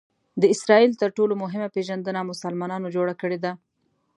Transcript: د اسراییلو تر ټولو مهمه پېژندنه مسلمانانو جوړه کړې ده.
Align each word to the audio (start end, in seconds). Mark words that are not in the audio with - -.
د 0.41 0.43
اسراییلو 0.53 0.99
تر 1.01 1.09
ټولو 1.17 1.33
مهمه 1.43 1.67
پېژندنه 1.75 2.19
مسلمانانو 2.31 2.91
جوړه 2.95 3.13
کړې 3.21 3.37
ده. 3.43 3.51